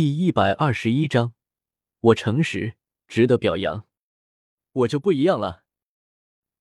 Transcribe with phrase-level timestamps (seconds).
[0.00, 1.34] 第一百二十一章，
[2.00, 2.72] 我诚实，
[3.06, 3.86] 值得表扬。
[4.72, 5.64] 我就不一样了。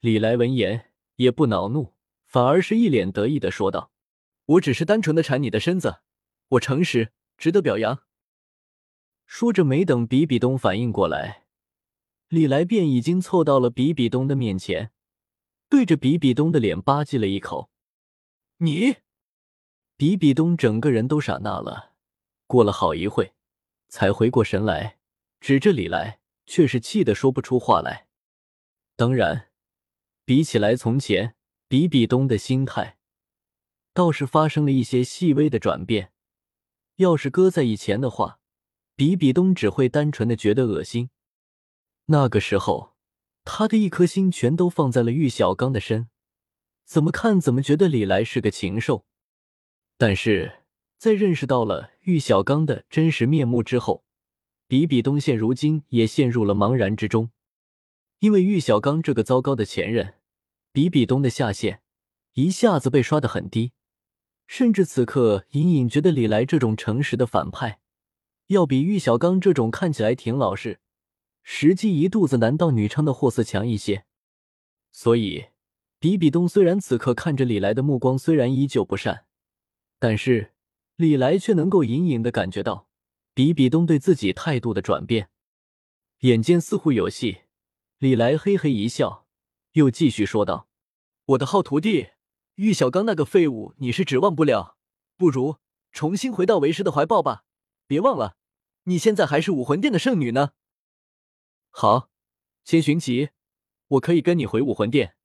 [0.02, 1.94] 李来闻言也不恼怒，
[2.26, 3.94] 反而是一脸得意的说道
[4.44, 6.02] ：“我只是单纯的馋你的身子，
[6.50, 8.04] 我诚实，值得表扬。”
[9.26, 11.46] 说着，没等比比东反应过来，
[12.28, 14.92] 李来便已经凑到了比比东的面前，
[15.70, 17.70] 对着比比东的脸吧唧了一口。
[18.58, 18.98] 你，
[19.96, 21.89] 比比东整个人都傻那了。
[22.50, 23.36] 过了好一会，
[23.90, 24.98] 才回过神来，
[25.40, 28.08] 指着李来，却是气得说不出话来。
[28.96, 29.52] 当然，
[30.26, 31.36] 比起来从前，
[31.68, 32.98] 比比东的心态
[33.94, 36.12] 倒是发生了一些细微的转变。
[36.96, 38.40] 要是搁在以前的话，
[38.96, 41.12] 比比东只会单纯的觉得恶心。
[42.06, 42.96] 那个时候，
[43.46, 46.10] 他的一颗心全都放在了玉小刚的身，
[46.84, 49.06] 怎么看怎么觉得李来是个禽兽。
[50.00, 50.59] 但是。
[51.00, 54.04] 在认识到了玉小刚的真实面目之后，
[54.68, 57.32] 比比东现如今也陷入了茫然之中。
[58.20, 60.16] 因为玉小刚这个糟糕的前任，
[60.74, 61.82] 比比东的下限
[62.34, 63.72] 一下子被刷得很低，
[64.46, 67.80] 甚至此刻隐隐觉得李来这种诚实的反派，
[68.48, 70.82] 要比玉小刚这种看起来挺老实，
[71.44, 74.04] 实际一肚子男盗女娼的货色强一些。
[74.92, 75.46] 所以，
[75.98, 79.24] 比比东虽然此刻看着李来的目光虽然依旧不善，
[79.98, 80.52] 但是。
[81.00, 82.90] 李来却能够隐隐的感觉到
[83.34, 85.30] 比比东对自己态度的转变，
[86.20, 87.44] 眼见似乎有戏。
[88.00, 89.26] 李来嘿嘿一笑，
[89.72, 90.68] 又继续说道
[91.24, 92.10] ：“我的好徒弟
[92.56, 94.76] 玉小刚那个废物，你是指望不了，
[95.16, 95.56] 不如
[95.94, 97.46] 重新回到为师的怀抱吧。
[97.88, 98.36] 别忘了，
[98.84, 100.52] 你现在还是武魂殿的圣女呢。”
[101.72, 102.10] 好，
[102.66, 103.30] 千寻疾，
[103.88, 105.16] 我可以跟你回武魂殿。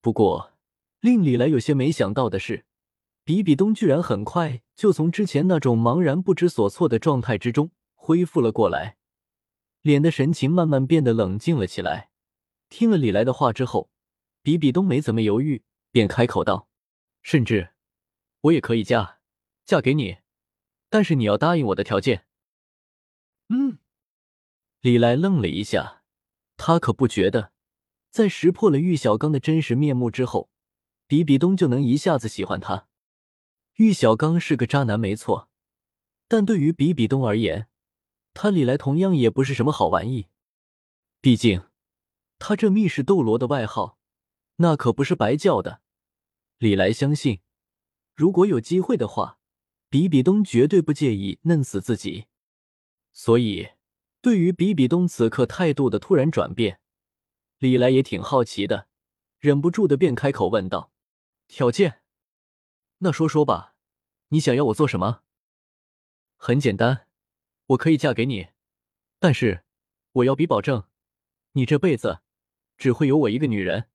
[0.00, 0.54] 不过，
[0.98, 2.66] 令李来有些没想到的是。
[3.22, 8.96] 比比东居然很快就从之前那种茫然不知所措的状态之中恢复了过来，
[9.82, 12.08] 脸的神情慢慢变得冷静了起来。
[12.70, 13.90] 听了李来的话之后，
[14.40, 16.66] 比比东没怎么犹豫，便开口道
[17.20, 17.74] ：“甚至
[18.40, 19.18] 我也可以嫁，
[19.66, 20.20] 嫁给你，
[20.88, 22.24] 但是你要答应我的条件。”
[23.52, 23.80] 嗯，
[24.80, 26.04] 李来愣了一下，
[26.56, 27.52] 他可不觉得
[28.10, 30.48] 在识破了玉小刚的真实面目之后，
[31.06, 32.86] 比比东就能一下子喜欢他。
[33.80, 35.48] 玉小刚是个渣男，没错，
[36.28, 37.66] 但对于比比东而言，
[38.34, 40.26] 他李来同样也不是什么好玩意。
[41.22, 41.62] 毕竟，
[42.38, 43.98] 他这密室斗罗的外号，
[44.56, 45.80] 那可不是白叫的。
[46.58, 47.40] 李来相信，
[48.14, 49.38] 如果有机会的话，
[49.88, 52.26] 比比东绝对不介意弄死自己。
[53.14, 53.70] 所以，
[54.20, 56.82] 对于比比东此刻态度的突然转变，
[57.56, 58.88] 李来也挺好奇的，
[59.38, 60.92] 忍不住的便开口问道
[61.48, 62.02] ：“条件？
[62.98, 63.68] 那说说吧。”
[64.32, 65.22] 你想要我做什么？
[66.36, 67.06] 很简单，
[67.66, 68.48] 我可以嫁给你，
[69.18, 69.64] 但是
[70.12, 70.84] 我要比保证，
[71.52, 72.20] 你这辈子
[72.78, 73.88] 只会有我一个女人。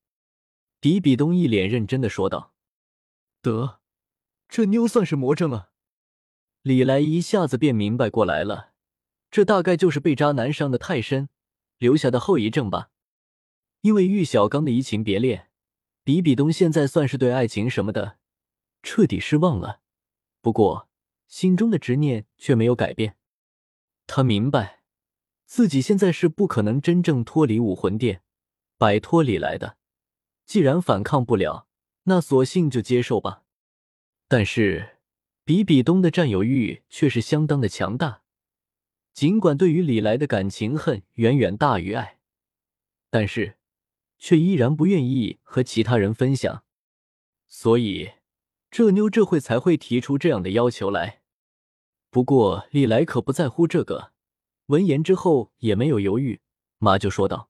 [0.81, 2.53] 比比东一脸认真的说道
[3.41, 3.79] ：“得，
[4.47, 5.71] 这妞算是魔怔了。”
[6.61, 8.73] 李来一下子便明白过来了，
[9.31, 11.29] 这大概就是被渣男伤的太深
[11.77, 12.91] 留下的后遗症吧。
[13.81, 15.49] 因为玉小刚的移情别恋，
[16.03, 18.17] 比比东现在算是对爱情什么的
[18.83, 19.81] 彻底失望了。
[20.45, 20.87] 不过，
[21.27, 23.17] 心中的执念却没有改变。
[24.05, 24.83] 他明白，
[25.43, 28.21] 自己现在是不可能真正脱离武魂殿，
[28.77, 29.77] 摆脱李来的。
[30.45, 31.67] 既然反抗不了，
[32.03, 33.41] 那索性就接受吧。
[34.27, 34.97] 但是，
[35.43, 38.21] 比比东的占有欲却是相当的强大。
[39.15, 42.19] 尽管对于李来的感情恨远远大于爱，
[43.09, 43.57] 但是，
[44.19, 46.63] 却依然不愿意和其他人分享。
[47.47, 48.11] 所以。
[48.75, 51.21] 这妞这会才会提出这样的要求来。
[52.09, 54.11] 不过李来可不在乎这个，
[54.65, 56.41] 闻言之后也没有犹豫，
[56.79, 57.49] 马就说道：“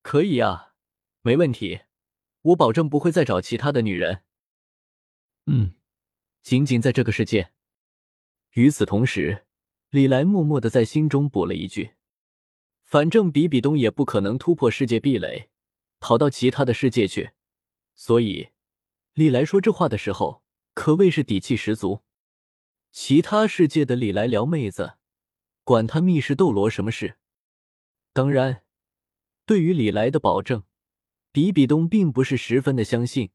[0.00, 0.72] 可以呀，
[1.20, 1.82] 没问题，
[2.40, 4.22] 我保证不会再找其他的女人。”
[5.44, 5.74] 嗯，
[6.40, 7.52] 仅仅在这个世界。
[8.52, 9.44] 与此同时，
[9.90, 11.96] 李来默默的在心中补了一句
[12.82, 15.50] ：“反正比比东也不可能突破世界壁垒，
[16.00, 17.32] 跑到其他的世界去。”
[17.94, 18.48] 所以，
[19.12, 20.41] 李来说这话的时候。
[20.74, 22.02] 可谓是底气十足。
[22.90, 24.98] 其他世界的李来撩妹子，
[25.64, 27.16] 管他密室斗罗什么事？
[28.12, 28.64] 当然，
[29.46, 30.64] 对于李来的保证，
[31.30, 33.30] 比比东并不是十分的相信。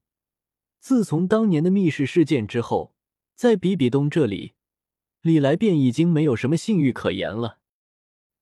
[0.79, 2.93] 自从当年的密室事件之后，
[3.33, 4.53] 在比比东这里，
[5.21, 7.59] 李来便已经没有什么信誉可言了。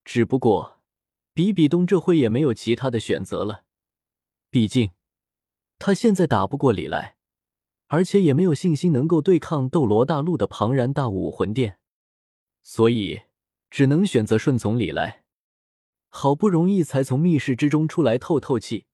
[0.03, 0.81] 只不过，
[1.33, 3.63] 比比东这会也没有其他的选择了。
[4.49, 4.91] 毕竟，
[5.79, 7.14] 他现在打不过李来。
[7.87, 11.77] 而且也没有信心能够对抗斗罗大陆的庞然大物武魂殿，
[12.63, 13.21] 所以
[13.69, 15.23] 只能选择顺从李来。
[16.09, 18.85] 好不容易才从密室之中出来透透气，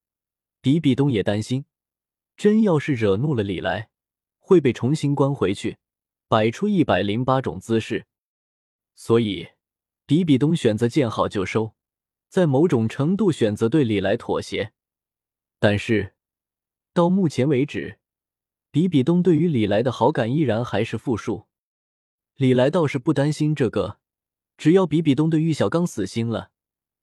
[0.59, 1.65] 比比东也担心，
[2.35, 3.89] 真要是惹怒了李来，
[4.39, 5.77] 会被重新关回去，
[6.27, 8.07] 摆出一百零八种姿势。
[8.95, 9.49] 所以，
[10.05, 11.75] 比比东选择见好就收，
[12.27, 14.73] 在某种程度选择对李来妥协。
[15.59, 16.15] 但是，
[16.93, 17.99] 到目前为止，
[18.71, 21.45] 比比东对于李来的好感依然还是负数。
[22.35, 23.99] 李来倒是不担心这个，
[24.57, 26.51] 只要比比东对玉小刚死心了。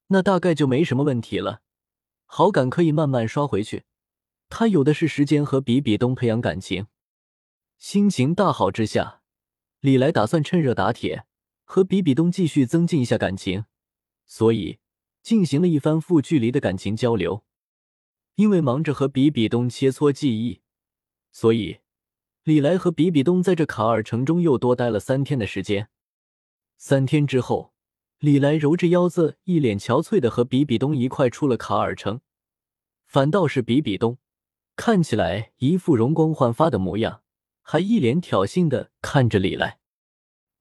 [0.07, 1.61] 那大概就没什么问题了，
[2.25, 3.83] 好感可以慢慢刷回去。
[4.49, 6.87] 他有的是时间和比比东培养感情。
[7.77, 9.21] 心情大好之下，
[9.79, 11.25] 李来打算趁热打铁，
[11.63, 13.65] 和比比东继续增进一下感情，
[14.25, 14.79] 所以
[15.21, 17.43] 进行了一番负距离的感情交流。
[18.33, 20.61] 因为忙着和比比东切磋技艺，
[21.31, 21.79] 所以
[22.43, 25.89] 李来和比比东在这卡尔城中又多待了三天的时间。
[26.77, 27.73] 三天之后。
[28.19, 32.19] 李来揉着腰子，一脸憔悴的和比比东一块出了卡尔城，
[33.05, 34.17] 反倒是比比东
[34.75, 37.23] 看起来一副容光焕发的模样，
[37.61, 39.79] 还一脸挑衅的看着李来。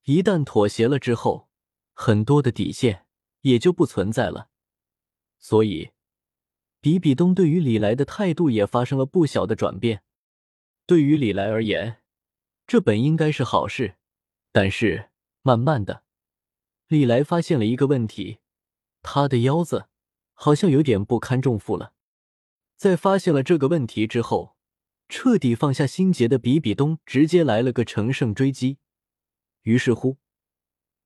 [0.05, 1.49] 一旦妥协了之后，
[1.94, 3.06] 很多的底线
[3.41, 4.50] 也就不存在了，
[5.41, 5.91] 所以
[6.81, 10.05] 比比东对于李来的态度也发生了不小的转变。
[10.88, 11.99] 对于李来而言，
[12.67, 13.96] 这本应该是好事，
[14.52, 15.11] 但是
[15.43, 16.02] 慢慢的。
[16.87, 18.38] 李来发现了一个问题，
[19.02, 19.88] 他的腰子
[20.32, 21.93] 好像有点不堪重负了。
[22.79, 24.56] 在发现了这个问题之后，
[25.11, 28.79] 彻底放下心结的比比东直接来了个乘胜追击。
[29.64, 30.17] 于是乎，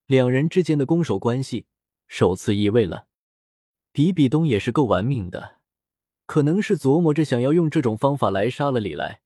[0.06, 1.66] 两人之间的攻守关系
[2.06, 3.08] 首次移位了。
[3.90, 5.58] 比比东也是够玩命的，
[6.26, 9.21] 可能是琢磨着想要用这种方法来杀了李来。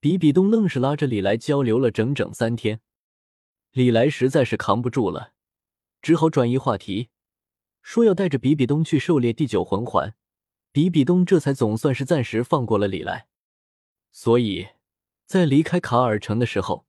[0.00, 2.80] 比比东愣是拉着李来交流了整整三天，
[3.72, 5.32] 李来实在是扛不住了。
[6.00, 7.08] 只好转移话题，
[7.82, 10.14] 说要带着比比东去狩猎第九魂环。
[10.70, 13.26] 比比东这才总算是暂时放过了李来。
[14.12, 14.68] 所以，
[15.26, 16.86] 在离开卡尔城的时候，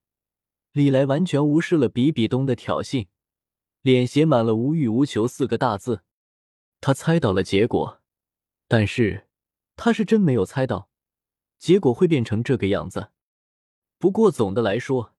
[0.74, 3.08] 李来完全无视了比比东的挑衅，
[3.82, 6.04] 脸写满了“无欲无求”四个大字。
[6.80, 8.02] 他猜到了结果，
[8.68, 9.28] 但是
[9.76, 10.90] 他是真没有猜到
[11.60, 13.12] 结果会变成这个样子。
[14.00, 15.14] 不过总的来说，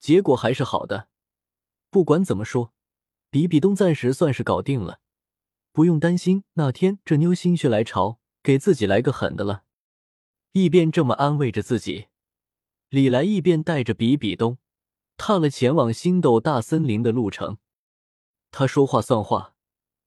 [0.00, 1.08] 结果还是好的。
[1.90, 2.72] 不管怎么说。
[3.28, 5.00] 比比东暂时算是搞定了，
[5.72, 9.64] 不用担心那天这妞心血来潮给自己来个狠的了。
[10.52, 12.06] 一边这么安慰着自己，
[12.88, 14.56] 李来一边带着比比东
[15.18, 17.58] 踏了前往星斗大森林的路程。
[18.50, 19.54] 他说话算话，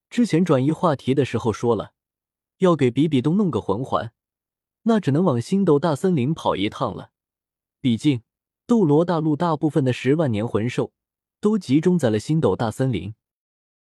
[0.10, 1.94] 之前转移话题的时候说了
[2.60, 4.12] 要给比比东弄个魂环，
[4.84, 7.12] 那只能往星斗大森林跑一趟了。
[7.81, 8.22] 毕竟
[8.68, 10.92] 斗罗大陆大部分的十万年魂兽。
[11.42, 13.14] 都集中在了星斗大森林，